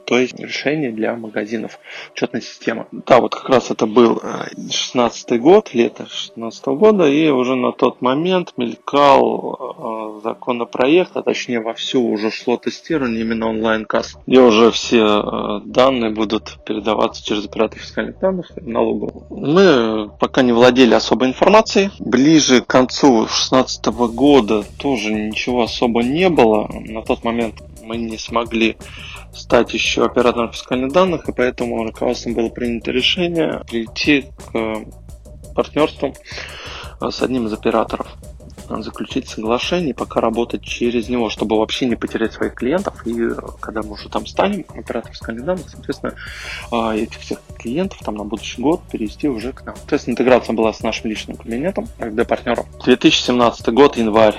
то 0.08 0.18
есть 0.18 0.40
решение 0.40 0.90
для 0.90 1.18
магазинов, 1.18 1.80
учетная 2.14 2.40
система. 2.40 2.88
Да, 2.94 3.20
вот 3.20 3.36
как 3.36 3.50
раз 3.50 3.72
это 3.72 3.86
был 3.86 4.22
16 4.56 5.32
э, 5.32 5.38
год, 5.38 5.74
лето 5.74 6.08
16 6.10 6.66
года, 6.68 7.06
и 7.10 7.30
уже 7.30 7.56
на 7.56 7.74
тот 7.74 8.02
момент 8.02 8.54
мелькал 8.56 10.22
э, 10.22 10.22
законопроект, 10.24 11.18
а 11.18 11.24
точнее 11.24 11.60
вовсю 11.60 12.08
уже 12.08 12.32
шло 12.32 12.56
тестирование 12.56 13.20
именно 13.20 13.50
онлайн-касс, 13.50 14.16
где 14.26 14.40
уже 14.40 14.72
все 14.72 15.04
э, 15.04 15.60
данные 15.66 16.12
будут 16.12 16.58
передаваться 16.66 17.22
через 17.26 17.44
оператор 17.44 17.78
фискальных 17.78 18.18
данных 18.20 18.50
в 18.56 18.66
налоговую. 18.66 19.26
Мы 19.30 20.10
пока 20.22 20.42
не 20.42 20.54
владели 20.54 20.94
особой 20.94 21.28
информацией. 21.28 21.90
Ближе 22.00 22.62
к 22.62 22.68
концу 22.68 23.26
2016 23.26 23.86
года 23.88 24.64
тоже 24.80 25.14
ничего 25.14 25.64
особо 25.64 26.02
не 26.02 26.30
было. 26.30 26.70
На 26.72 27.02
тот 27.02 27.26
момент 27.26 27.56
мы 27.88 27.98
не 27.98 28.18
смогли 28.18 28.78
стать 29.34 29.74
еще 29.74 30.06
оператором 30.06 30.52
фискальных 30.52 30.92
данных, 30.92 31.28
и 31.28 31.32
поэтому 31.32 31.84
руководством 31.84 32.34
было 32.34 32.50
принято 32.50 32.92
решение 32.92 33.64
прийти 33.68 34.26
к 34.52 34.86
партнерству 35.56 36.14
э, 37.02 37.10
с 37.10 37.22
одним 37.22 37.48
из 37.48 37.54
операторов 37.54 38.08
заключить 38.70 39.30
соглашение 39.30 39.94
пока 39.94 40.20
работать 40.20 40.62
через 40.62 41.08
него, 41.08 41.30
чтобы 41.30 41.58
вообще 41.58 41.86
не 41.86 41.96
потерять 41.96 42.34
своих 42.34 42.54
клиентов. 42.54 43.06
И 43.08 43.14
э, 43.22 43.36
когда 43.60 43.82
мы 43.82 43.94
уже 43.94 44.10
там 44.10 44.26
станем, 44.26 44.66
оператор 44.70 45.12
фискальных 45.12 45.46
данных, 45.46 45.70
соответственно, 45.70 46.14
э, 46.72 46.98
этих 46.98 47.20
всех 47.20 47.40
клиентов 47.58 48.00
там 48.04 48.16
на 48.16 48.24
будущий 48.24 48.62
год 48.62 48.82
перевести 48.92 49.28
уже 49.28 49.54
к 49.54 49.66
нам. 49.66 49.76
Соответственно, 49.78 50.14
интеграция 50.14 50.54
была 50.54 50.74
с 50.74 50.82
нашим 50.82 51.10
личным 51.10 51.38
кабинетом, 51.38 51.88
для 52.00 52.26
партнеров. 52.26 52.66
2017 52.84 53.70
год, 53.70 53.98
январь. 53.98 54.36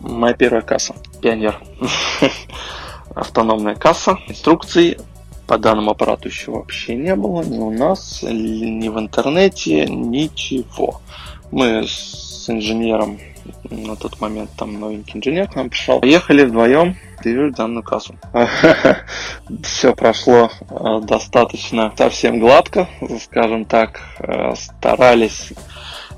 Моя 0.00 0.34
первая 0.34 0.62
касса. 0.62 0.94
Пионер. 1.20 1.60
автономная 3.16 3.74
касса. 3.74 4.18
Инструкций 4.28 4.98
по 5.46 5.58
данному 5.58 5.92
аппарату 5.92 6.28
еще 6.28 6.52
вообще 6.52 6.94
не 6.94 7.14
было, 7.16 7.42
ни 7.42 7.58
у 7.58 7.70
нас, 7.70 8.22
ни 8.22 8.88
в 8.88 8.98
интернете, 8.98 9.86
ничего. 9.86 11.00
Мы 11.50 11.84
с 11.86 12.48
инженером, 12.48 13.18
на 13.70 13.96
тот 13.96 14.20
момент 14.20 14.50
там 14.56 14.78
новенький 14.78 15.18
инженер 15.18 15.48
к 15.48 15.54
нам 15.54 15.70
пришел, 15.70 16.00
поехали 16.00 16.44
вдвоем 16.44 16.96
движуть 17.22 17.54
данную 17.54 17.82
кассу. 17.82 18.16
Все 19.62 19.94
прошло 19.94 20.50
э, 20.68 21.00
достаточно 21.02 21.92
совсем 21.96 22.38
гладко, 22.38 22.88
скажем 23.22 23.64
так, 23.64 24.00
э, 24.18 24.54
старались 24.54 25.52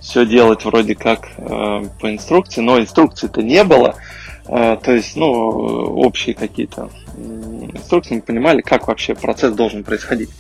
все 0.00 0.26
делать 0.26 0.64
вроде 0.64 0.94
как 0.94 1.28
э, 1.36 1.82
по 2.00 2.10
инструкции, 2.10 2.60
но 2.60 2.78
инструкции-то 2.78 3.42
не 3.42 3.64
было. 3.64 3.96
А, 4.48 4.76
то 4.76 4.92
есть, 4.92 5.14
ну, 5.16 5.26
общие 5.26 6.34
какие-то 6.34 6.90
инструкции, 7.74 8.16
мы 8.16 8.22
понимали, 8.22 8.62
как 8.62 8.88
вообще 8.88 9.14
процесс 9.14 9.54
должен 9.54 9.84
происходить. 9.84 10.30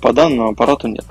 По 0.00 0.12
данному 0.12 0.50
аппарату 0.50 0.88
нет. 0.88 1.04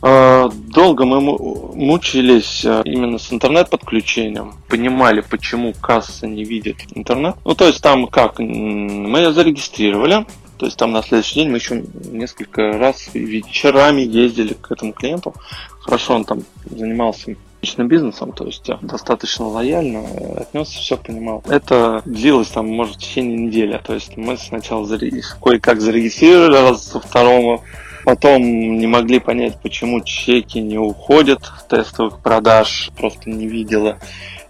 А, 0.00 0.48
долго 0.48 1.04
мы 1.04 1.20
мучились 1.20 2.64
а, 2.64 2.82
именно 2.84 3.18
с 3.18 3.32
интернет-подключением, 3.32 4.54
понимали, 4.68 5.20
почему 5.20 5.72
касса 5.74 6.26
не 6.26 6.44
видит 6.44 6.78
интернет. 6.94 7.36
Ну, 7.44 7.54
то 7.54 7.66
есть 7.66 7.80
там 7.82 8.08
как, 8.08 8.38
мы 8.38 9.18
ее 9.18 9.32
зарегистрировали, 9.32 10.26
то 10.56 10.66
есть 10.66 10.78
там 10.78 10.92
на 10.92 11.02
следующий 11.02 11.36
день 11.36 11.50
мы 11.50 11.58
еще 11.58 11.84
несколько 12.10 12.78
раз 12.78 13.10
вечерами 13.14 14.00
ездили 14.00 14.54
к 14.54 14.72
этому 14.72 14.92
клиенту. 14.92 15.34
Хорошо, 15.80 16.14
он 16.14 16.24
там 16.24 16.42
занимался 16.64 17.36
личным 17.62 17.88
бизнесом, 17.88 18.32
то 18.32 18.44
есть 18.44 18.68
достаточно 18.82 19.46
лояльно 19.46 20.04
отнесся, 20.36 20.78
все 20.78 20.96
понимал. 20.96 21.42
Это 21.48 22.02
длилось 22.04 22.48
там, 22.48 22.68
может, 22.68 22.96
в 22.96 22.98
течение 22.98 23.36
недели. 23.36 23.80
То 23.84 23.94
есть 23.94 24.16
мы 24.16 24.36
сначала 24.36 24.86
кое-как 25.40 25.80
зарегистрировались 25.80 26.80
со 26.80 27.00
второго 27.00 27.62
Потом 28.04 28.42
не 28.78 28.86
могли 28.86 29.20
понять, 29.20 29.60
почему 29.62 30.00
чеки 30.00 30.58
не 30.58 30.78
уходят 30.78 31.44
в 31.44 31.68
тестовых 31.68 32.20
продаж, 32.20 32.90
просто 32.96 33.30
не 33.30 33.46
видела 33.46 33.98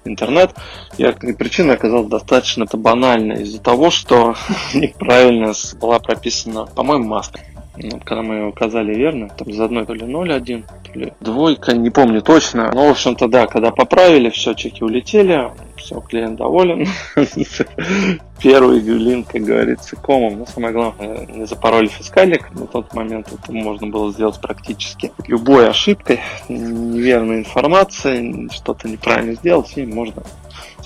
интернет. 0.04 0.54
И 0.96 1.04
причина 1.32 1.74
оказалась 1.74 2.08
достаточно 2.08 2.64
это 2.64 2.76
банальная 2.76 3.40
из-за 3.40 3.60
того, 3.60 3.90
что 3.90 4.34
неправильно 4.74 5.52
была 5.80 5.98
прописана, 5.98 6.66
по-моему, 6.66 7.08
маска. 7.08 7.40
Ну, 7.76 8.00
когда 8.04 8.22
мы 8.22 8.34
ее 8.34 8.46
указали 8.46 8.94
верно, 8.94 9.30
там 9.30 9.52
за 9.52 9.64
одной 9.64 9.86
то 9.86 9.94
ли 9.94 10.02
0,1, 10.02 10.64
то 10.84 10.98
ли 10.98 11.12
двойка, 11.20 11.72
не 11.74 11.88
помню 11.88 12.20
точно. 12.20 12.70
Но, 12.72 12.88
в 12.88 12.90
общем-то, 12.90 13.28
да, 13.28 13.46
когда 13.46 13.70
поправили, 13.70 14.28
все, 14.28 14.52
чеки 14.52 14.84
улетели, 14.84 15.50
все, 15.76 16.00
клиент 16.00 16.36
доволен. 16.36 16.86
Первый 18.42 18.80
линк, 18.80 19.28
как 19.28 19.42
говорится, 19.42 19.96
комом. 19.96 20.40
Но 20.40 20.46
самое 20.46 20.74
главное, 20.74 21.26
не 21.26 21.46
запороли 21.46 21.88
фискальник. 21.88 22.50
На 22.52 22.66
тот 22.66 22.92
момент 22.92 23.28
это 23.32 23.52
можно 23.52 23.86
было 23.86 24.12
сделать 24.12 24.38
практически 24.38 25.10
любой 25.26 25.70
ошибкой, 25.70 26.20
неверной 26.48 27.38
информацией, 27.38 28.50
что-то 28.52 28.86
неправильно 28.86 29.32
сделать, 29.34 29.72
и 29.76 29.86
можно, 29.86 30.22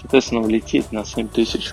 соответственно, 0.00 0.43
влететь 0.43 0.93
на 0.93 1.05
7 1.05 1.26
тысяч 1.28 1.73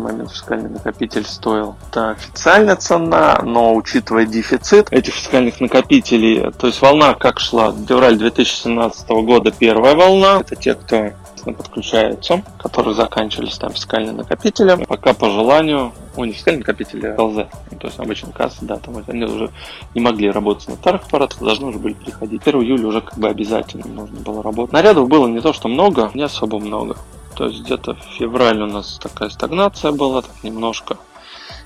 момент 0.00 0.30
фискальный 0.32 0.70
накопитель 0.70 1.24
стоил. 1.24 1.76
Это 1.90 2.10
официальная 2.10 2.76
цена, 2.76 3.40
но 3.42 3.74
учитывая 3.74 4.26
дефицит 4.26 4.92
этих 4.92 5.14
фискальных 5.14 5.60
накопителей, 5.60 6.50
то 6.52 6.66
есть 6.66 6.80
волна 6.80 7.14
как 7.14 7.40
шла? 7.40 7.72
Февраль 7.72 8.16
2017 8.16 9.08
года 9.10 9.50
первая 9.50 9.94
волна, 9.94 10.40
это 10.40 10.56
те, 10.56 10.74
кто 10.74 11.12
подключаются, 11.44 12.42
которые 12.58 12.94
заканчивались 12.94 13.56
там 13.56 13.72
фискальным 13.72 14.18
накопителем. 14.18 14.84
Пока 14.84 15.14
по 15.14 15.30
желанию, 15.30 15.92
у 16.16 16.24
них 16.26 16.36
фискальные 16.36 16.60
накопители 16.60 17.14
ЛЗ, 17.16 17.46
ну, 17.70 17.78
то 17.78 17.86
есть 17.86 17.98
обычно 17.98 18.30
кассы, 18.30 18.58
да, 18.60 18.76
там 18.76 19.02
они 19.06 19.24
уже 19.24 19.50
не 19.94 20.02
могли 20.02 20.30
работать 20.30 20.68
на 20.68 20.74
старых 20.74 21.04
аппаратах, 21.04 21.40
должны 21.40 21.68
уже 21.68 21.78
были 21.78 21.94
переходить. 21.94 22.42
1 22.46 22.60
июля 22.60 22.86
уже 22.86 23.00
как 23.00 23.18
бы 23.18 23.28
обязательно 23.28 23.86
нужно 23.86 24.20
было 24.20 24.42
работать. 24.42 24.72
Нарядов 24.72 25.08
было 25.08 25.26
не 25.28 25.40
то, 25.40 25.54
что 25.54 25.68
много, 25.68 26.10
не 26.12 26.22
особо 26.22 26.58
много. 26.58 26.96
То 27.36 27.46
есть 27.46 27.62
где-то 27.62 27.94
в 27.94 28.02
феврале 28.18 28.64
у 28.64 28.66
нас 28.66 28.98
такая 29.02 29.28
стагнация 29.30 29.92
была, 29.92 30.22
так 30.22 30.42
немножко. 30.42 30.98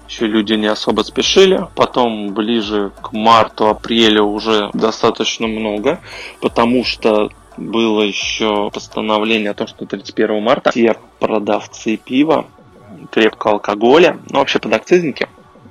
Еще 0.09 0.27
люди 0.27 0.53
не 0.55 0.67
особо 0.67 1.03
спешили. 1.03 1.67
Потом 1.75 2.35
ближе 2.35 2.93
к 3.03 3.13
марту, 3.13 3.69
апрелю 3.69 4.25
уже 4.25 4.71
достаточно 4.75 5.47
много, 5.47 6.01
потому 6.41 6.85
что 6.85 7.31
было 7.57 8.03
еще 8.03 8.71
постановление 8.73 9.51
о 9.51 9.55
том, 9.55 9.67
что 9.67 9.87
31 9.87 10.43
марта 10.43 10.71
все 10.71 10.97
продавцы 11.19 11.97
пива, 11.97 12.47
крепкого 13.11 13.55
алкоголя, 13.55 14.19
ну 14.31 14.39
вообще 14.39 14.59
подакцизники, 14.59 15.29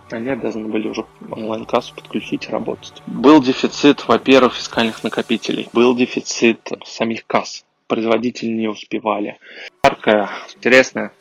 они 0.09 0.29
обязаны 0.29 0.67
были 0.67 0.87
уже 0.87 1.05
онлайн-кассу 1.29 1.93
подключить 1.95 2.47
и 2.47 2.51
работать. 2.51 3.01
Был 3.07 3.41
дефицит, 3.41 4.07
во-первых, 4.07 4.53
фискальных 4.55 5.03
накопителей, 5.03 5.69
был 5.73 5.95
дефицит 5.95 6.69
самих 6.85 7.25
касс 7.25 7.65
производители 7.93 8.49
не 8.49 8.67
успевали. 8.67 9.37
Яркая, 9.83 10.29
интересная. 10.55 11.11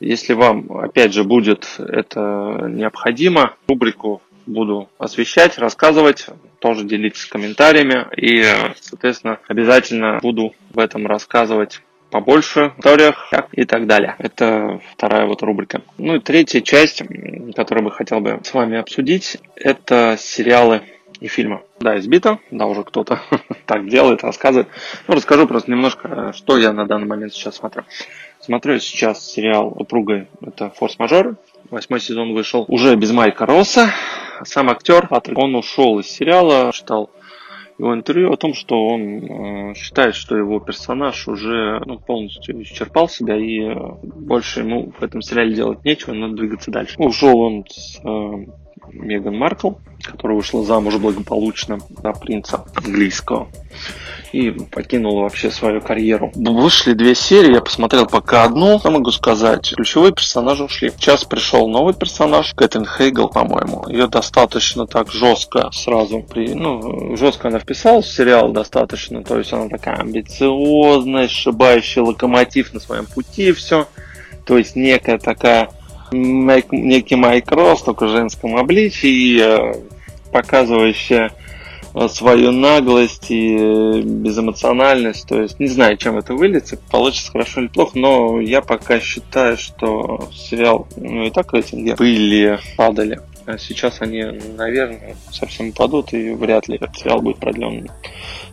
Если 0.00 0.32
вам, 0.32 0.72
опять 0.72 1.12
же, 1.12 1.22
будет 1.22 1.68
это 1.78 2.66
необходимо, 2.68 3.54
рубрику 3.68 4.22
буду 4.44 4.88
освещать, 4.98 5.56
рассказывать, 5.58 6.26
тоже 6.58 6.84
делитесь 6.84 7.26
комментариями 7.26 8.08
и, 8.16 8.44
соответственно, 8.80 9.38
обязательно 9.46 10.18
буду 10.20 10.52
в 10.70 10.80
этом 10.80 11.06
рассказывать 11.06 11.80
побольше 12.10 12.72
историях 12.78 13.30
и 13.52 13.64
так 13.64 13.86
далее. 13.86 14.16
Это 14.18 14.80
вторая 14.92 15.26
вот 15.26 15.42
рубрика. 15.42 15.82
Ну 15.96 16.16
и 16.16 16.18
третья 16.18 16.60
часть, 16.60 17.04
которую 17.54 17.84
бы 17.84 17.92
хотел 17.92 18.18
бы 18.18 18.40
с 18.42 18.52
вами 18.52 18.78
обсудить, 18.78 19.38
это 19.54 20.16
сериалы 20.18 20.82
и 21.20 21.28
фильма. 21.28 21.62
Да, 21.78 21.98
избито, 21.98 22.40
да, 22.50 22.66
уже 22.66 22.82
кто-то 22.82 23.20
так 23.70 23.88
делает, 23.88 24.24
рассказывает. 24.24 24.66
Ну, 25.06 25.14
расскажу 25.14 25.46
просто 25.46 25.70
немножко, 25.70 26.32
что 26.34 26.58
я 26.58 26.72
на 26.72 26.86
данный 26.86 27.06
момент 27.06 27.32
сейчас 27.32 27.54
смотрю. 27.54 27.84
Смотрю 28.40 28.80
сейчас 28.80 29.24
сериал 29.24 29.68
«Упругой», 29.68 30.26
это 30.44 30.70
«Форс-мажор». 30.70 31.36
Восьмой 31.70 32.00
сезон 32.00 32.34
вышел 32.34 32.64
уже 32.66 32.96
без 32.96 33.12
Майка 33.12 33.46
Росса. 33.46 33.92
Сам 34.42 34.70
актер, 34.70 35.08
он 35.36 35.54
ушел 35.54 36.00
из 36.00 36.06
сериала, 36.06 36.72
читал 36.72 37.10
его 37.78 37.94
интервью 37.94 38.32
о 38.32 38.36
том, 38.36 38.54
что 38.54 38.88
он 38.88 39.70
э, 39.70 39.74
считает, 39.74 40.16
что 40.16 40.36
его 40.36 40.58
персонаж 40.58 41.28
уже 41.28 41.80
ну, 41.86 42.00
полностью 42.00 42.60
исчерпал 42.62 43.08
себя 43.08 43.36
и 43.36 43.60
э, 43.60 43.74
больше 44.02 44.60
ему 44.60 44.92
в 44.98 45.00
этом 45.00 45.22
сериале 45.22 45.54
делать 45.54 45.84
нечего, 45.84 46.12
надо 46.12 46.34
двигаться 46.34 46.72
дальше. 46.72 46.96
Ушел 46.98 47.38
он 47.38 47.64
с 47.68 48.00
э, 48.04 48.46
Меган 48.92 49.36
Маркл, 49.36 49.72
которая 50.02 50.36
вышла 50.36 50.64
замуж 50.64 50.96
благополучно 50.96 51.78
за 52.02 52.12
принца 52.12 52.64
английского 52.74 53.48
и 54.32 54.50
покинула 54.50 55.22
вообще 55.22 55.50
свою 55.50 55.80
карьеру. 55.80 56.30
Вышли 56.34 56.92
две 56.92 57.14
серии, 57.14 57.54
я 57.54 57.60
посмотрел 57.60 58.06
пока 58.06 58.44
одну. 58.44 58.80
Я 58.82 58.90
могу 58.90 59.10
сказать, 59.10 59.72
ключевые 59.74 60.12
персонажи 60.12 60.64
ушли. 60.64 60.90
Сейчас 60.90 61.24
пришел 61.24 61.68
новый 61.68 61.94
персонаж, 61.94 62.54
Кэтрин 62.54 62.86
Хейгл, 62.86 63.28
по-моему. 63.28 63.88
Ее 63.88 64.06
достаточно 64.06 64.86
так 64.86 65.10
жестко 65.10 65.70
сразу, 65.72 66.22
при, 66.22 66.54
ну, 66.54 67.16
жестко 67.16 67.48
она 67.48 67.58
вписалась 67.58 68.06
в 68.06 68.14
сериал 68.14 68.52
достаточно. 68.52 69.24
То 69.24 69.38
есть 69.38 69.52
она 69.52 69.68
такая 69.68 69.96
амбициозная, 69.96 71.28
сшибающая 71.28 72.02
локомотив 72.02 72.72
на 72.72 72.80
своем 72.80 73.06
пути 73.06 73.52
все. 73.52 73.86
То 74.46 74.58
есть 74.58 74.76
некая 74.76 75.18
такая 75.18 75.70
некий 76.12 77.16
Майк 77.16 77.50
Росс, 77.52 77.82
только 77.82 78.06
в 78.06 78.10
женском 78.10 78.56
обличии, 78.56 79.40
э, 79.40 79.74
показывающая 80.32 81.32
э, 81.94 82.08
свою 82.08 82.52
наглость 82.52 83.30
и 83.30 83.56
э, 83.58 84.00
безэмоциональность. 84.00 85.26
То 85.28 85.42
есть 85.42 85.60
не 85.60 85.68
знаю, 85.68 85.96
чем 85.96 86.18
это 86.18 86.34
выльется, 86.34 86.78
получится 86.90 87.32
хорошо 87.32 87.60
или 87.60 87.68
плохо, 87.68 87.98
но 87.98 88.40
я 88.40 88.60
пока 88.60 89.00
считаю, 89.00 89.56
что 89.56 90.28
сериал, 90.32 90.86
ну 90.96 91.24
и 91.24 91.30
так 91.30 91.52
рейтинги 91.52 91.94
были, 91.96 92.58
падали. 92.76 93.20
А 93.50 93.58
сейчас 93.58 94.00
они, 94.00 94.22
наверное, 94.56 95.16
совсем 95.32 95.72
падут, 95.72 96.12
и 96.12 96.30
вряд 96.30 96.68
ли 96.68 96.76
этот 96.76 96.96
сериал 96.96 97.20
будет 97.20 97.38
продлен 97.38 97.88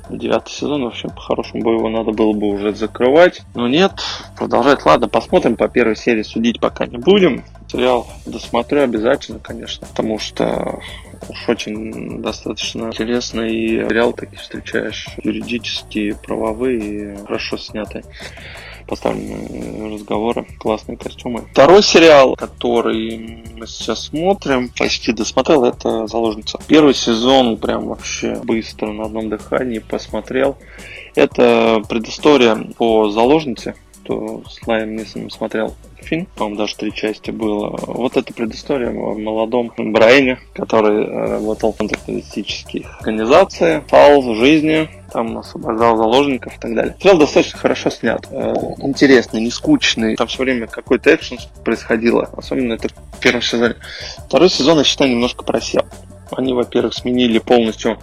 девятый 0.10 0.53
сезон. 0.53 0.83
В 0.83 0.88
общем, 0.88 1.10
по-хорошему 1.10 1.63
бы 1.63 1.73
его 1.73 1.89
надо 1.89 2.12
было 2.12 2.33
бы 2.33 2.47
уже 2.47 2.73
закрывать. 2.73 3.41
Но 3.55 3.67
нет, 3.67 3.91
продолжать. 4.38 4.86
Ладно, 4.86 5.07
посмотрим 5.07 5.55
по 5.55 5.67
первой 5.67 5.95
серии, 5.95 6.23
судить 6.23 6.60
пока 6.60 6.86
не 6.86 6.97
будем. 6.97 7.43
Сериал 7.71 8.07
досмотрю 8.25 8.83
обязательно, 8.83 9.39
конечно, 9.39 9.88
потому 9.88 10.19
что 10.19 10.79
уж 11.29 11.49
очень 11.49 12.21
достаточно 12.21 12.88
интересный 12.88 13.49
сериал, 13.89 14.13
такие 14.13 14.39
встречаешь 14.39 15.07
юридические, 15.21 16.15
правовые, 16.15 17.17
хорошо 17.25 17.57
снятые 17.57 18.03
поставлены 18.88 19.93
разговоры, 19.95 20.47
классные 20.60 20.97
костюмы. 20.97 21.43
Второй 21.52 21.84
сериал, 21.84 22.36
который 22.36 23.43
мы 23.56 23.67
сейчас 23.67 24.06
смотрим, 24.06 24.69
почти 24.78 25.12
досмотрел, 25.12 25.65
это 25.65 26.08
«Заложница». 26.08 26.60
Первый 26.67 26.93
сезон 26.93 27.58
прям 27.58 27.88
вообще 27.88 28.39
быстро 28.43 28.88
на 28.91 29.06
одном 29.06 29.30
дыхании 29.30 29.80
посмотрел. 29.80 30.58
Это 31.15 31.82
предыстория 31.88 32.56
по 32.78 33.10
«Заложнице», 33.10 33.76
кто 34.04 34.43
с 34.50 34.65
Лайем 34.65 34.95
Нисоном 34.95 35.30
смотрел 35.30 35.76
фильм, 36.02 36.28
по-моему, 36.36 36.58
даже 36.58 36.76
три 36.78 36.93
части 36.93 37.32
было. 37.32 37.78
Вот 37.86 38.15
эта 38.15 38.34
предыстория 38.34 38.89
о 38.89 39.13
молодом 39.15 39.71
Брайне, 39.78 40.39
который 40.54 41.06
работал 41.06 41.73
в 41.73 41.82
антитеррористических 41.82 43.00
организациях, 43.00 43.84
пал 43.88 44.21
в 44.21 44.36
жизни, 44.36 44.89
там 45.11 45.37
освобождал 45.37 45.97
заложников 45.97 46.55
и 46.55 46.59
так 46.59 46.75
далее. 46.75 46.95
Сериал 46.99 47.17
достаточно 47.17 47.59
хорошо 47.59 47.89
снят, 47.89 48.25
э, 48.29 48.53
интересный, 48.79 49.41
не 49.41 49.51
скучный. 49.51 50.15
Там 50.15 50.27
все 50.27 50.43
время 50.43 50.67
какой-то 50.67 51.13
экшен 51.13 51.37
происходило, 51.63 52.29
особенно 52.35 52.73
это 52.73 52.89
в 52.89 53.19
первом 53.19 53.41
сезоне. 53.41 53.75
Второй 54.27 54.49
сезон, 54.49 54.79
я 54.79 54.83
считаю, 54.83 55.11
немножко 55.11 55.43
просел. 55.43 55.85
Они, 56.31 56.53
во-первых, 56.53 56.93
сменили 56.93 57.39
полностью 57.39 57.97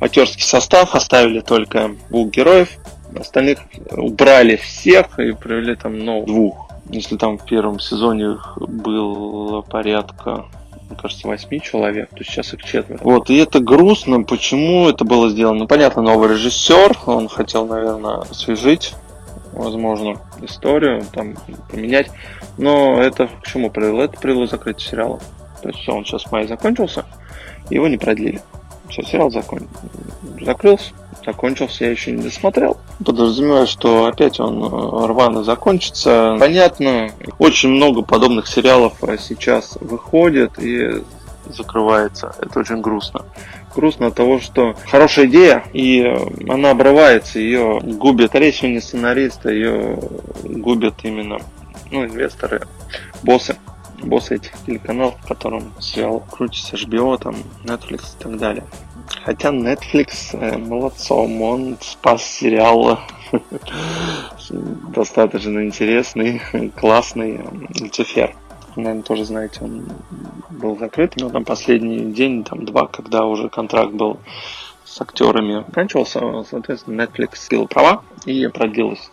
актерский 0.00 0.42
состав, 0.42 0.94
оставили 0.94 1.40
только 1.40 1.94
двух 2.10 2.30
героев, 2.30 2.70
остальных 3.18 3.60
убрали 3.90 4.56
всех 4.56 5.18
и 5.18 5.32
провели 5.32 5.76
там, 5.76 5.98
ну, 5.98 6.24
двух. 6.24 6.70
Если 6.90 7.16
там 7.16 7.38
в 7.38 7.44
первом 7.44 7.78
сезоне 7.78 8.36
было 8.56 9.62
порядка 9.62 10.46
мне 10.92 11.00
кажется, 11.00 11.26
восьми 11.26 11.60
человек, 11.60 12.10
то 12.10 12.22
сейчас 12.22 12.52
их 12.54 12.62
четверо. 12.62 13.00
Вот, 13.02 13.30
и 13.30 13.36
это 13.36 13.60
грустно, 13.60 14.22
почему 14.22 14.88
это 14.88 15.04
было 15.04 15.30
сделано? 15.30 15.66
Понятно, 15.66 16.02
новый 16.02 16.28
режиссер, 16.30 16.98
он 17.06 17.28
хотел, 17.28 17.66
наверное, 17.66 18.18
освежить, 18.18 18.94
возможно, 19.52 20.20
историю, 20.42 21.04
там, 21.12 21.34
поменять, 21.70 22.10
но 22.58 23.00
это 23.00 23.28
к 23.28 23.46
чему 23.46 23.70
привело? 23.70 24.02
Это 24.02 24.20
привело 24.20 24.46
к 24.46 24.80
сериала. 24.80 25.20
То 25.62 25.68
есть 25.68 25.80
все, 25.80 25.92
он 25.92 26.04
сейчас 26.04 26.24
в 26.24 26.32
мае 26.32 26.46
закончился, 26.46 27.04
его 27.70 27.88
не 27.88 27.96
продлили. 27.96 28.40
Все, 28.88 29.02
сериал 29.02 29.30
закон... 29.30 29.68
закрылся, 30.40 30.92
закончился, 31.24 31.84
я 31.84 31.90
еще 31.90 32.12
не 32.12 32.22
досмотрел. 32.22 32.78
Подразумеваю, 33.04 33.66
что 33.66 34.06
опять 34.06 34.40
он 34.40 34.62
э, 34.62 35.06
рвано 35.06 35.44
закончится. 35.44 36.36
Понятно, 36.38 37.10
очень 37.38 37.70
много 37.70 38.02
подобных 38.02 38.46
сериалов 38.48 38.94
сейчас 39.18 39.76
выходит 39.80 40.58
и 40.58 41.02
закрывается. 41.46 42.34
Это 42.40 42.60
очень 42.60 42.80
грустно. 42.80 43.24
Грустно 43.74 44.08
от 44.08 44.14
того, 44.14 44.38
что 44.38 44.74
хорошая 44.90 45.26
идея, 45.26 45.64
и 45.72 46.02
э, 46.02 46.16
она 46.48 46.70
обрывается, 46.70 47.38
ее 47.38 47.80
губит, 47.82 48.34
речь 48.34 48.62
не 48.62 48.80
сценариста, 48.80 49.50
ее 49.50 49.98
губят 50.44 50.94
именно 51.04 51.38
ну, 51.90 52.04
инвесторы, 52.04 52.62
боссы 53.22 53.56
боссы 54.04 54.36
этих 54.36 54.52
телеканалов, 54.66 55.16
в 55.20 55.26
котором 55.26 55.72
сериал 55.80 56.20
крутится 56.30 56.76
HBO, 56.76 57.18
там, 57.18 57.36
Netflix 57.64 58.16
и 58.18 58.22
так 58.22 58.38
далее. 58.38 58.64
Хотя 59.24 59.50
Netflix 59.50 60.30
э, 60.32 60.58
молодцом, 60.58 61.40
он 61.42 61.76
спас 61.80 62.24
сериал 62.24 62.98
достаточно 64.94 65.64
интересный, 65.64 66.42
классный 66.76 67.40
Люцифер. 67.80 68.34
Наверное, 68.74 69.02
тоже 69.02 69.24
знаете, 69.24 69.60
он 69.60 69.86
был 70.50 70.78
закрыт, 70.78 71.14
но 71.16 71.28
там 71.28 71.44
последний 71.44 72.12
день, 72.12 72.42
там 72.42 72.64
два, 72.64 72.86
когда 72.86 73.26
уже 73.26 73.48
контракт 73.48 73.92
был 73.92 74.18
с 74.84 75.00
актерами 75.00 75.64
заканчивался, 75.66 76.44
соответственно, 76.48 77.02
Netflix 77.02 77.48
пил 77.48 77.66
права 77.66 78.02
и 78.24 78.46
продлилось 78.48 79.10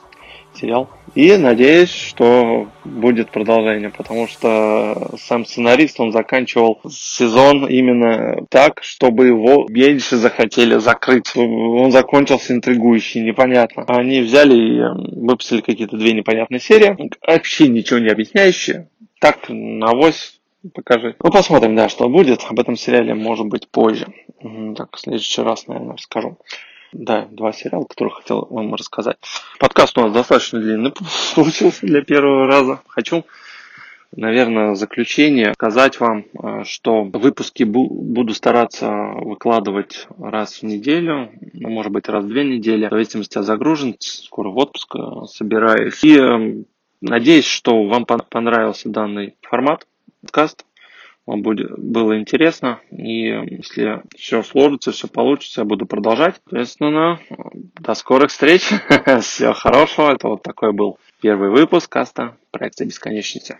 сериал. 0.60 0.90
И 1.16 1.36
надеюсь, 1.38 1.92
что 1.92 2.68
будет 2.86 3.32
продолжение, 3.32 3.90
потому 3.90 4.28
что 4.28 5.12
сам 5.18 5.46
сценарист, 5.46 6.00
он 6.00 6.12
заканчивал 6.12 6.80
сезон 6.90 7.66
именно 7.66 8.46
так, 8.50 8.84
чтобы 8.84 9.28
его 9.28 9.66
меньше 9.70 10.18
захотели 10.18 10.78
закрыть. 10.78 11.36
Он 11.36 11.92
закончился 11.92 12.54
интригующий, 12.54 13.22
непонятно. 13.22 13.86
Они 13.88 14.22
взяли 14.22 14.56
и 14.56 15.20
выпустили 15.20 15.62
какие-то 15.62 15.98
две 15.98 16.14
непонятные 16.14 16.60
серии, 16.60 16.96
вообще 17.26 17.68
ничего 17.68 18.00
не 18.00 18.10
объясняющие. 18.10 18.90
Так, 19.20 19.50
на 19.50 19.94
покажи. 20.74 21.16
Ну, 21.24 21.32
посмотрим, 21.32 21.76
да, 21.76 21.90
что 21.90 22.10
будет. 22.10 22.46
Об 22.50 22.60
этом 22.60 22.76
сериале 22.76 23.14
может 23.16 23.48
быть 23.48 23.68
позже. 23.70 24.08
Так, 24.76 24.96
в 24.96 25.00
следующий 25.00 25.42
раз, 25.42 25.68
наверное, 25.68 25.94
расскажу. 25.94 26.38
Да, 26.92 27.28
два 27.30 27.54
сериала, 27.54 27.86
которые 27.86 28.14
хотел 28.14 28.48
вам 28.50 28.74
рассказать. 28.74 29.18
Подкаст 29.60 29.98
у 29.98 30.02
нас 30.02 30.14
достаточно 30.14 30.60
длинный 30.60 30.92
получился 31.36 31.86
для 31.86 32.02
первого 32.02 32.48
раза. 32.48 32.82
Хочу, 32.88 33.26
наверное, 34.16 34.72
в 34.72 34.76
заключение 34.76 35.54
сказать 35.54 36.00
вам, 36.00 36.26
э, 36.42 36.64
что 36.66 37.04
выпуски 37.04 37.64
буду 37.64 38.34
стараться 38.34 38.90
выкладывать 38.90 40.08
раз 40.18 40.62
в 40.62 40.64
неделю, 40.64 41.32
ну, 41.54 41.70
может 41.70 41.92
быть, 41.92 42.10
раз 42.10 42.24
в 42.24 42.28
две 42.28 42.44
недели, 42.44 42.88
в 42.88 42.92
зависимости 42.92 43.38
от 43.38 43.46
загруженности. 43.46 44.26
Скоро 44.26 44.50
в 44.50 44.58
отпуск 44.58 44.96
э, 44.96 45.26
собираюсь. 45.28 46.04
И 46.04 46.18
э, 46.18 46.64
надеюсь, 47.02 47.46
что 47.46 47.84
вам 47.84 48.06
понравился 48.06 48.90
данный 48.90 49.36
формат 49.44 49.86
подкаст 50.22 50.66
вам 51.30 51.44
будет, 51.44 51.78
было 51.78 52.20
интересно. 52.20 52.80
И 52.90 53.26
если 53.28 54.02
все 54.18 54.42
сложится, 54.42 54.92
все 54.92 55.08
получится, 55.08 55.62
я 55.62 55.66
буду 55.66 55.86
продолжать. 55.86 56.42
Соответственно, 56.44 57.20
до 57.80 57.94
скорых 57.94 58.32
встреч. 58.32 58.64
Всего 59.22 59.54
хорошего. 59.54 60.12
Это 60.12 60.28
вот 60.28 60.42
такой 60.42 60.74
был 60.74 60.98
первый 61.22 61.52
выпуск 61.52 61.88
каста 61.92 62.36
проекта 62.50 62.84
бесконечности. 62.84 63.60